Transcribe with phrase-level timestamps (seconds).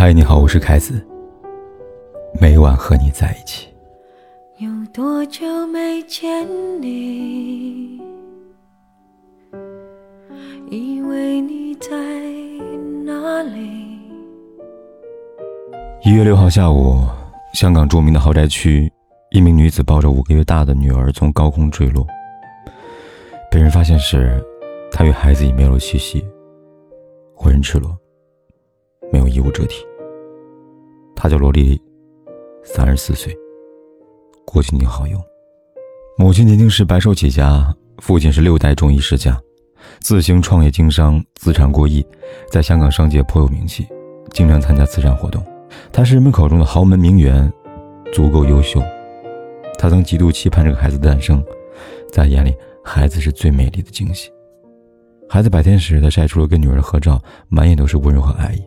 [0.00, 1.04] 嗨，你好，我是凯子。
[2.40, 3.66] 每晚和你在一起。
[4.58, 6.46] 有多久没见
[6.80, 8.00] 你？
[10.70, 11.90] 以为你在
[13.04, 13.98] 哪里？
[16.04, 17.04] 一月六号下午，
[17.52, 18.88] 香港著名的豪宅区，
[19.32, 22.06] 一名女子抱着五个月大的女儿从高空坠落。
[23.50, 24.40] 被人发现时，
[24.92, 26.24] 她与孩子已没有了气息，
[27.34, 27.98] 浑身赤裸，
[29.12, 29.84] 没有衣物遮体。
[31.20, 31.82] 她叫罗丽丽，
[32.62, 33.36] 三十四岁，
[34.46, 35.20] 国际女好友。
[36.16, 39.36] 母亲年轻时白手起家，父亲是六代中医世家，
[39.98, 42.06] 自行创业经商，资产过亿，
[42.52, 43.84] 在香港商界颇有名气，
[44.30, 45.44] 经常参加慈善活动。
[45.92, 47.52] 他是人们口中的豪门名媛，
[48.12, 48.80] 足够优秀。
[49.76, 51.44] 他曾极度期盼这个孩子的诞生，
[52.12, 54.30] 在眼里，孩子是最美丽的惊喜。
[55.28, 58.62] 孩子百天时，他晒出了跟女儿的合照，满眼都是温柔和爱意。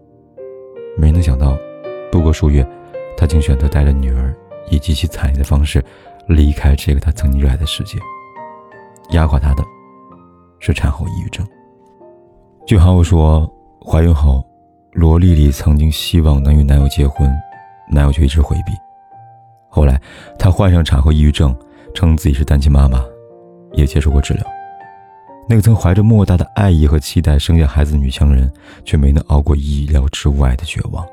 [0.98, 1.58] 没能想到。
[2.12, 2.68] 不过数月，
[3.18, 4.36] 他竟选择带着女儿
[4.70, 5.84] 以极其惨烈的方式
[6.28, 7.98] 离开这个他曾经热爱的世界。
[9.12, 9.64] 压垮他的，
[10.60, 11.46] 是产后抑郁症。
[12.66, 13.52] 据好友说，
[13.86, 14.46] 怀孕后，
[14.92, 17.30] 罗丽丽曾经希望能与男友结婚，
[17.90, 18.72] 男友却一直回避。
[19.70, 20.00] 后来，
[20.38, 21.56] 她患上产后抑郁症，
[21.94, 23.04] 称自己是单亲妈妈，
[23.74, 24.46] 也接受过治疗。
[25.50, 28.52] 那个曾怀着莫大的爱意和期待生下孩子的女强人，
[28.86, 31.06] 却没能熬过意料之外的绝望。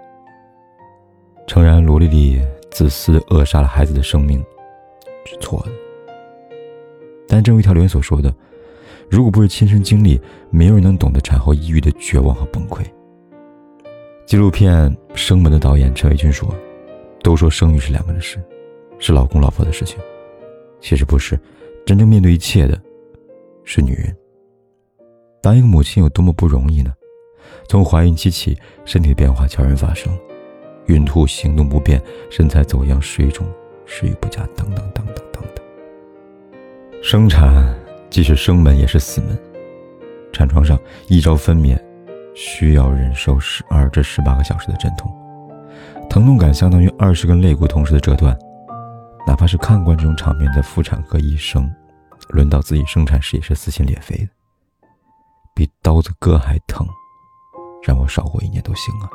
[1.48, 2.38] 诚然，罗丽丽
[2.70, 4.44] 自私扼杀了孩子的生命，
[5.24, 5.72] 是错的。
[7.26, 8.32] 但正如一条留言所说的
[9.10, 12.82] ：“如果不是亲身经历，没有人能懂得产后抑郁的绝望和崩溃。”
[14.26, 14.74] 纪录片
[15.14, 16.54] 《生门》的导演陈伟军说
[17.24, 18.38] ：“都说生育是两个人的事，
[18.98, 19.98] 是老公老婆的事情，
[20.82, 21.40] 其实不是，
[21.86, 22.78] 真正面对一切的，
[23.64, 24.14] 是女人。
[25.40, 26.92] 当一个母亲有多么不容易呢？
[27.70, 28.54] 从怀孕期起，
[28.84, 30.12] 身体的变化悄然发生。”
[30.88, 33.46] 孕吐、行动不便、身材走样、水肿、
[33.86, 35.64] 食欲不佳，等等等等等等。
[37.02, 37.74] 生产
[38.10, 39.38] 既是生门，也是死门。
[40.32, 41.78] 产床上一朝分娩，
[42.34, 45.10] 需要忍受十二至十八个小时的阵痛，
[46.10, 48.36] 疼痛感相当于二十根肋骨同时的折断。
[49.26, 51.70] 哪怕是看惯这种场面的妇产科医生，
[52.30, 54.28] 轮到自己生产时也是撕心裂肺的，
[55.54, 56.86] 比刀子割还疼。
[57.82, 59.08] 让我少活一年都行啊！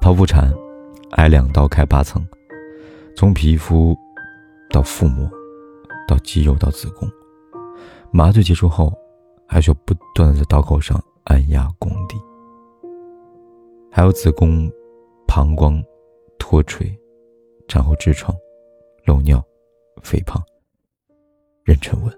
[0.00, 0.52] 剖腹产，
[1.10, 2.26] 挨两刀开八层，
[3.14, 3.96] 从皮肤
[4.70, 5.30] 到腹膜，
[6.08, 7.08] 到肌肉到子宫。
[8.10, 8.92] 麻醉结束后，
[9.46, 12.16] 还需要不断的在刀口上按压宫底。
[13.92, 14.70] 还有子宫、
[15.26, 15.82] 膀胱
[16.38, 16.92] 脱垂、
[17.68, 18.34] 产后痔疮、
[19.04, 19.42] 漏尿、
[20.02, 20.42] 肥胖、
[21.64, 22.12] 妊娠纹。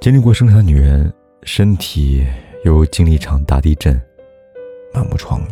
[0.00, 1.12] 经历过生产的女人，
[1.42, 2.26] 身体
[2.64, 4.00] 犹如经历一场大地震，
[4.94, 5.46] 满目疮痍。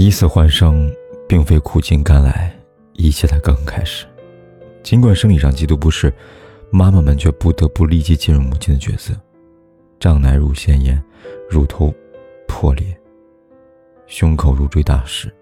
[0.00, 0.88] 以死换生，
[1.28, 2.56] 并非苦尽甘来，
[2.92, 4.06] 一切才刚开始。
[4.80, 6.14] 尽管生理上极度不适，
[6.70, 9.12] 妈妈们却不得不立即进入母亲的角色，
[9.98, 11.02] 胀奶乳腺炎，
[11.50, 11.92] 乳头
[12.46, 12.96] 破裂，
[14.06, 15.34] 胸口如坠大石，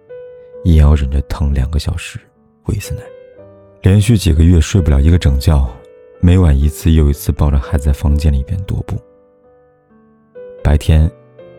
[0.64, 2.18] 也要忍着疼两个小时
[2.64, 3.02] 喂一次奶，
[3.82, 5.70] 连续几个月睡不了一个整觉，
[6.18, 8.96] 每晚一次又一次抱着孩子在房间里边踱步。
[10.64, 11.12] 白天。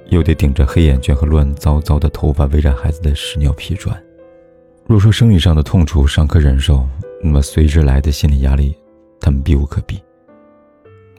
[0.10, 4.02] 又得顶着黑眼圈和乱糟糟的头发围着孩子的屎尿屁转。
[4.86, 6.88] 若说生理上的痛楚尚可忍受，
[7.22, 8.76] 那么随之来的心理压力，
[9.20, 10.02] 他们避无可避。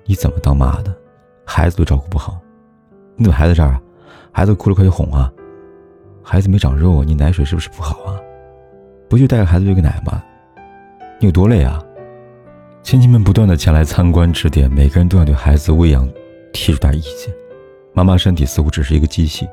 [0.07, 0.97] 你怎么当妈的，
[1.45, 2.41] 孩子都照顾不好？
[3.15, 3.83] 你怎么还在这儿啊？
[4.33, 5.31] 孩子哭了快去哄啊！
[6.23, 8.17] 孩子没长肉，你奶水是不是不好啊？
[9.09, 10.23] 不就带着孩子喂个奶吗？
[11.21, 11.85] 你有多累啊？
[12.83, 16.09] 亲戚们不断的前来参观指点，每个人都要对孩子喂养
[16.55, 17.35] 提出点意见。
[17.99, 19.45] 妈妈身体似乎只是一个机器，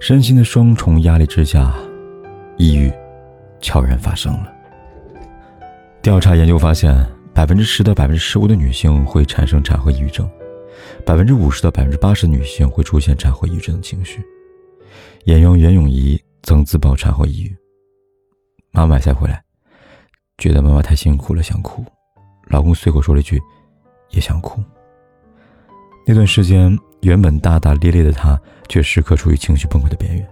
[0.00, 1.72] 身心的双重压力之下，
[2.56, 2.92] 抑郁
[3.60, 4.52] 悄然发生了。
[6.02, 6.92] 调查研究发现，
[7.32, 10.28] 百分之十到百分之十五的女性会产生产后抑郁症，
[11.06, 14.20] 百分之五十到百分之八十的女性会出现产后抑郁症的情绪。
[15.26, 17.56] 演员袁咏仪曾自曝产后抑郁，
[18.72, 19.40] 妈妈买菜回来，
[20.36, 21.84] 觉得妈妈太辛苦了，想哭，
[22.48, 23.40] 老公随口说了一句，
[24.08, 24.60] 也想哭。
[26.04, 26.76] 那段时间。
[27.02, 28.38] 原本大大咧咧的他，
[28.68, 30.26] 却时刻处于情绪崩溃的边缘。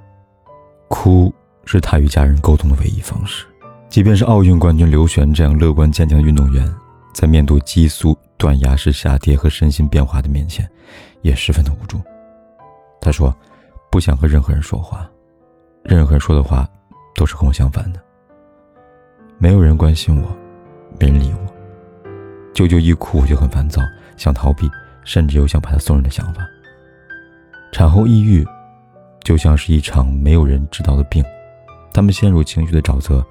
[0.89, 1.33] 哭
[1.65, 3.47] 是他与家人沟通的唯一方式。
[3.89, 6.71] 即便是奥运冠军刘璇这样乐观坚强的运动员，
[7.15, 10.69] 在面对激素断崖式下跌和身心变化的面前，
[11.23, 11.99] 也十分的无助。
[13.01, 13.35] 他说
[13.91, 15.09] ：“不想和任何人说话，
[15.85, 16.69] 任何人说的话
[17.15, 18.01] 都是和我相反的。
[19.39, 20.37] 没有人关心我，
[21.01, 22.11] 没人理我。
[22.53, 23.81] 舅舅一哭我就很烦躁，
[24.19, 24.71] 想逃避，
[25.03, 26.47] 甚至有想把他送人的想法。”
[27.71, 28.47] 产后抑郁，
[29.23, 31.25] 就像是一场没有人知道的病，
[31.93, 33.25] 他们陷入情绪的沼泽，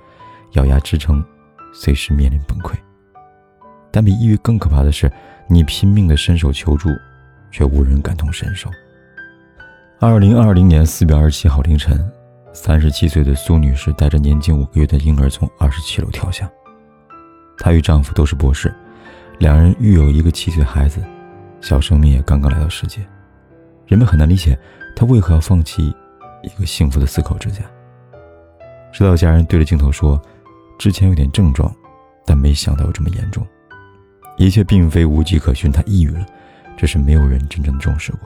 [0.54, 1.24] 咬牙支撑，
[1.74, 2.74] 随时面临崩溃。
[3.92, 5.12] 但比抑郁更可怕的是，
[5.48, 6.90] 你拼命的伸手求助，
[7.52, 8.70] 却无人感同身受。
[10.00, 12.00] 二零二零年四月二十七号凌晨，
[12.54, 16.48] 三十七岁的苏女士带着年仅五个月的婴儿从二十七楼跳下。
[17.58, 18.72] 她与丈夫都是博士，
[19.40, 21.04] 两人育有一个七岁孩子，
[21.60, 23.02] 小生命也刚刚来到世界。
[23.88, 24.58] 人们很难理解
[24.96, 25.96] 他为何要放弃
[26.44, 27.64] 一个幸福的四口之家。
[28.92, 30.22] 直到家人对着镜头说
[30.78, 31.74] ：“之前有点症状，
[32.26, 33.46] 但没想到有这么严重。
[34.38, 36.26] 一切并非无迹可寻，他抑郁了，
[36.76, 38.22] 只是没有人真正重视过。”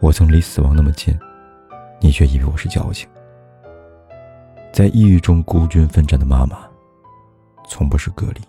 [0.00, 1.16] 我曾离死亡那么近，
[2.00, 3.08] 你却以为我是矫情。
[4.72, 6.58] 在抑郁中孤军奋战的妈妈，
[7.68, 8.40] 从不是个例。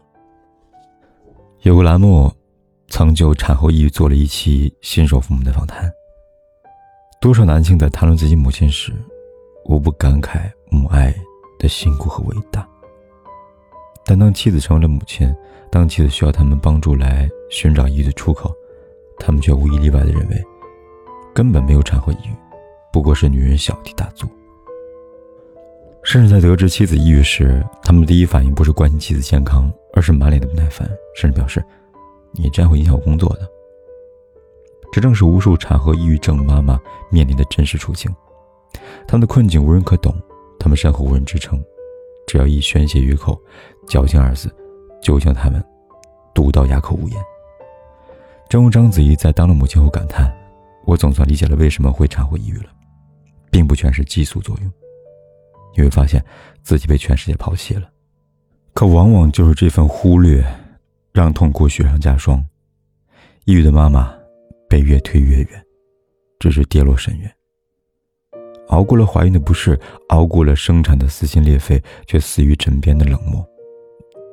[1.62, 2.32] 有个栏目
[2.90, 5.92] 曾就产后抑郁做了一期新手父母的访谈。
[7.22, 8.94] 多少男性在谈论自己母亲时，
[9.66, 11.14] 无不感慨母爱
[11.60, 12.68] 的辛苦和伟大。
[14.06, 15.34] 但当妻子成为了母亲，
[15.70, 18.52] 当妻子需要他们帮助来寻找抑郁的出口，
[19.20, 20.44] 他们却无一例外的认为。
[21.34, 22.36] 根本没有产后抑郁，
[22.92, 24.28] 不过是女人小题大做。
[26.04, 31.64] 甚至在得知妻子抑郁时，他们的第一反应不是关心妻子健康，而是满脸的不耐烦，甚至表示
[32.32, 33.50] ：“你这样会影响工作的。”
[34.92, 36.80] 这正是无数产后抑郁症妈妈
[37.12, 38.14] 面临的真实处境。
[39.08, 40.14] 他们的困境无人可懂，
[40.60, 41.64] 他们身后无人支撑，
[42.28, 43.40] 只要一宣泄于口
[43.88, 44.54] ，“矫情”二字
[45.02, 45.64] 就将他们
[46.34, 47.22] 毒到哑口无言。
[48.50, 50.36] 正如章子怡在当了母亲后感叹。
[50.86, 52.72] 我总算理解了为什么会产后抑郁了，
[53.52, 54.72] 并不全是激素作用。
[55.76, 56.24] 你会发现
[56.64, 57.88] 自己被全世界抛弃了，
[58.74, 60.44] 可往往就是这份忽略，
[61.12, 62.44] 让痛苦雪上加霜。
[63.46, 64.14] 抑郁的妈妈
[64.70, 65.66] 被越推越远，
[66.40, 67.32] 只是跌落深渊。
[68.68, 69.80] 熬过了怀孕的不适，
[70.10, 73.44] 熬过了生产的撕心裂肺，却死于枕边的冷漠。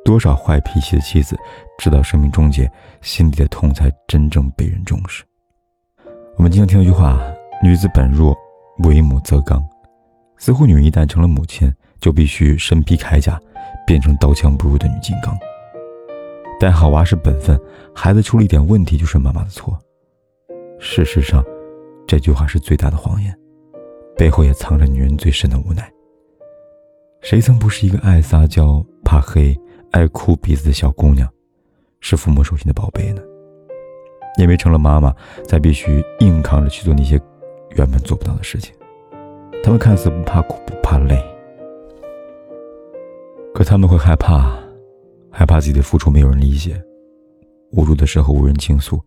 [0.05, 1.35] 多少坏脾气的妻子，
[1.79, 2.71] 直到生命终结，
[3.01, 5.25] 心底的痛才真正被人重视。
[6.37, 7.19] 我们经常听到一句话
[7.63, 8.37] ：“女子本弱，
[8.85, 9.67] 为母则刚。”
[10.37, 13.41] 似乎女人一旦成了母亲，就必须身披铠甲，
[13.87, 15.35] 变成刀枪不入的女金刚。
[16.59, 17.61] 带好娃是本分，
[17.95, 19.79] 孩子出了一点问题就是妈妈的错。
[20.79, 21.45] 事实上，
[22.07, 23.37] 这句话是最大的谎言，
[24.17, 25.91] 背后也藏着女人最深的无奈。
[27.21, 29.55] 谁曾不是一个爱撒娇、怕黑、
[29.91, 31.29] 爱哭鼻子的小姑娘，
[32.01, 33.21] 是父母手心的宝贝呢？
[34.39, 35.15] 因为成了妈妈，
[35.47, 37.21] 才必须硬扛着去做那些
[37.71, 38.75] 原本做不到的事情。
[39.63, 41.23] 他们看似不怕苦不怕累，
[43.55, 44.57] 可他们会害怕，
[45.39, 46.83] 害怕自己的付出没有人理解，
[47.73, 48.99] 无助的时候无人倾诉，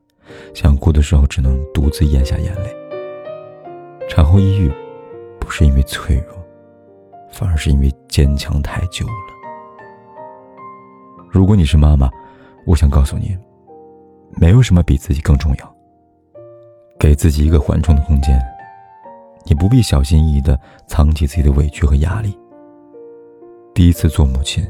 [0.53, 2.71] 想哭的时候只能独自咽下眼泪。
[4.07, 4.71] 产后抑郁，
[5.39, 6.37] 不是因为脆弱，
[7.31, 9.13] 反而是因为坚强太久了。
[11.31, 12.07] 如果你是妈妈，
[12.67, 13.35] 我想告诉你。
[14.39, 15.75] 没有什么比自己更重要。
[16.99, 18.39] 给自己一个缓冲的空间，
[19.45, 20.55] 你不必小心翼翼地
[20.85, 22.37] 藏起自己的委屈和压力。
[23.73, 24.63] 第一次做母亲，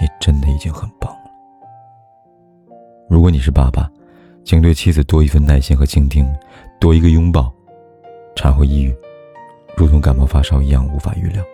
[0.00, 1.30] 你真的已经很棒了。
[3.08, 3.90] 如果你是爸爸，
[4.44, 6.26] 请对妻子多一份耐心和倾听，
[6.80, 7.52] 多一个拥抱。
[8.34, 8.94] 产后抑郁，
[9.76, 11.44] 如同感冒发烧一样无法预料。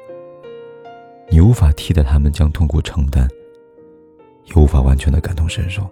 [1.29, 3.29] 你无法替代他们将痛苦承担，
[4.45, 5.85] 也无法完全的感同身受。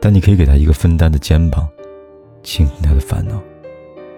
[0.00, 1.68] 但你可以给他一个分担的肩膀，
[2.42, 3.40] 倾听他的烦恼，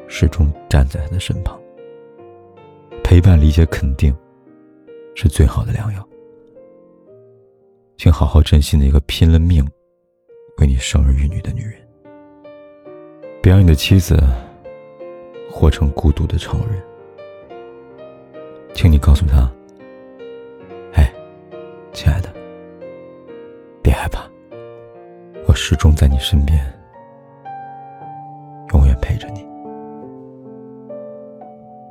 [0.08, 1.60] 始终站在他的身旁。
[3.04, 4.16] 陪伴、理解、肯定，
[5.14, 6.08] 是最好的良药。
[7.98, 9.66] 请好好珍惜那个拼了命
[10.58, 11.74] 为你生儿育女的女人，
[13.42, 14.22] 别让你的妻子
[15.50, 16.82] 活成孤独的超人。
[18.74, 19.50] 请你告诉他
[20.92, 21.10] ：“哎，
[21.92, 22.30] 亲爱的，
[23.82, 24.22] 别害怕。”
[25.48, 26.60] 我始终在你身边，
[28.74, 29.40] 永远陪着你。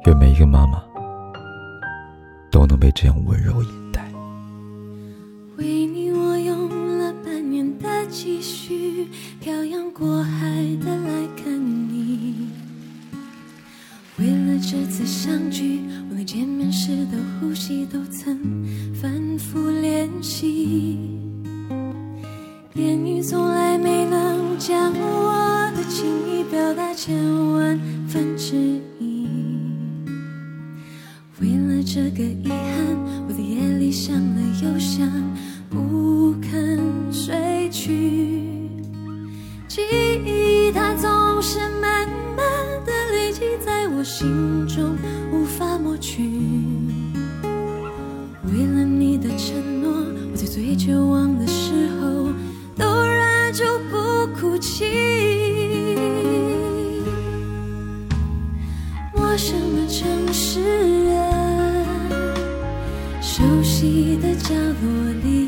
[0.05, 0.83] 愿每一个妈妈
[2.51, 3.67] 都能被这样温柔以
[15.05, 18.35] 次相聚，我连见面时的呼吸都曾
[18.99, 20.97] 反复练习。
[22.73, 27.15] 言语从来没能将我的情意表达千
[27.51, 28.55] 万分之
[28.99, 29.27] 一。
[31.39, 32.97] 为了这个遗憾，
[33.27, 35.07] 我在夜里想了又想，
[35.69, 36.79] 不肯
[37.11, 38.41] 睡去。
[39.67, 39.81] 记
[40.25, 41.59] 忆它总是
[44.05, 44.95] 心中
[45.33, 46.21] 无法抹去。
[48.43, 49.91] 为了你的承诺，
[50.31, 52.29] 我在最绝望的时候
[52.77, 54.85] 都忍住不哭泣。
[59.15, 60.61] 陌生的城市
[61.09, 61.25] 啊，
[63.19, 64.87] 熟悉的角落
[65.23, 65.47] 里，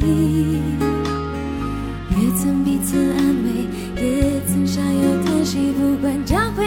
[2.10, 6.67] 也曾彼此安慰，也曾相拥叹息，不管将会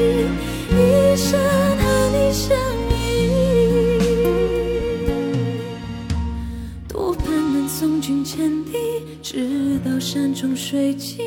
[0.00, 0.32] 穷水尽，
[0.78, 1.38] 一生
[1.78, 2.56] 和你相
[2.88, 2.94] 依。
[6.88, 8.72] 多盼能送君千里，
[9.22, 11.18] 直到山穷水尽，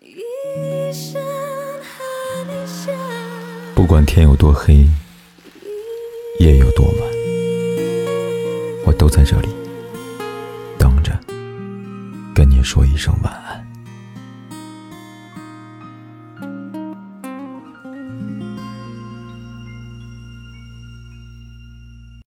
[0.00, 2.94] 一生和你相。
[3.74, 4.86] 不管天有多黑，
[6.38, 6.94] 夜有多晚，
[8.86, 9.48] 我都在这里
[10.78, 11.18] 等着，
[12.32, 13.43] 跟你说一声晚安。